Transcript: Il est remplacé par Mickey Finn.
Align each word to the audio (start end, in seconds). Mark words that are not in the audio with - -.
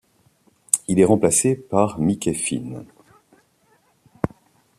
Il 0.87 0.99
est 0.99 1.05
remplacé 1.05 1.53
par 1.55 1.99
Mickey 1.99 2.33
Finn. 2.33 2.85